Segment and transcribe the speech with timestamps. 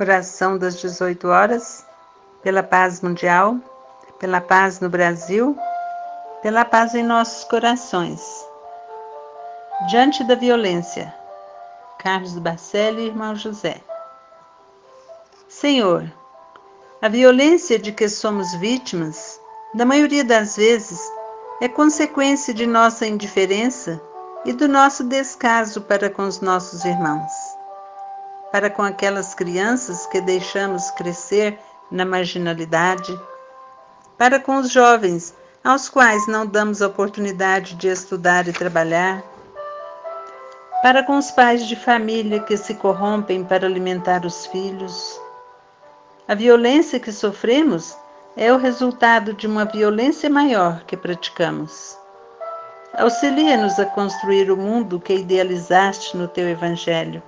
[0.00, 1.84] Oração das 18 horas,
[2.40, 3.56] pela paz mundial,
[4.20, 5.58] pela paz no Brasil,
[6.40, 8.22] pela paz em nossos corações.
[9.90, 11.12] Diante da violência,
[11.98, 13.80] Carlos Bacelli, irmão José.
[15.48, 16.08] Senhor,
[17.02, 19.40] a violência de que somos vítimas,
[19.74, 21.00] na maioria das vezes,
[21.60, 24.00] é consequência de nossa indiferença
[24.44, 27.57] e do nosso descaso para com os nossos irmãos
[28.50, 31.58] para com aquelas crianças que deixamos crescer
[31.90, 33.18] na marginalidade,
[34.16, 39.22] para com os jovens aos quais não damos oportunidade de estudar e trabalhar,
[40.82, 45.20] para com os pais de família que se corrompem para alimentar os filhos.
[46.26, 47.96] A violência que sofremos
[48.36, 51.98] é o resultado de uma violência maior que praticamos.
[52.94, 57.22] Auxilia-nos a construir o mundo que idealizaste no teu Evangelho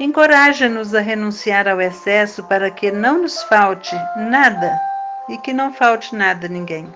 [0.00, 4.80] Encoraja-nos a renunciar ao excesso para que não nos falte nada
[5.28, 6.90] e que não falte nada a ninguém.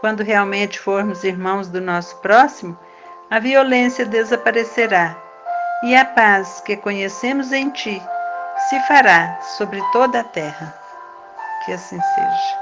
[0.00, 2.78] Quando realmente formos irmãos do nosso próximo,
[3.30, 5.14] a violência desaparecerá
[5.82, 8.02] e a paz que conhecemos em Ti
[8.70, 10.74] se fará sobre toda a terra.
[11.66, 12.60] Que assim seja.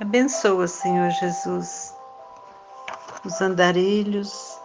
[0.00, 1.97] Abençoa, Senhor Jesus
[3.24, 4.60] os andarilhos,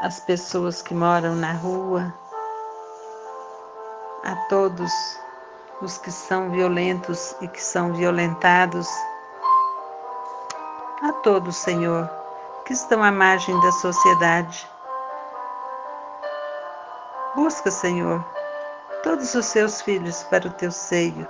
[0.00, 2.12] as pessoas que moram na rua,
[4.24, 4.92] a todos
[5.82, 8.88] os que são violentos e que são violentados,
[11.02, 12.08] a todos, Senhor,
[12.64, 14.68] que estão à margem da sociedade.
[17.34, 18.24] Busca, Senhor,
[19.02, 21.26] todos os seus filhos para o teu seio.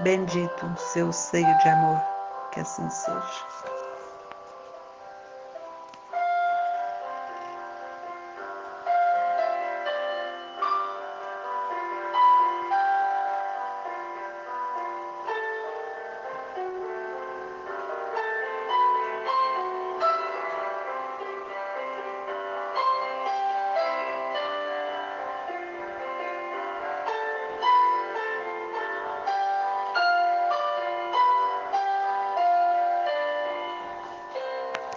[0.00, 2.00] Bendito o seu seio de amor,
[2.50, 3.73] que assim seja.